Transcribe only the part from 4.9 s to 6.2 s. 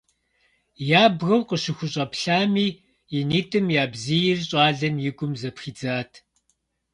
и гум зэпхидзат.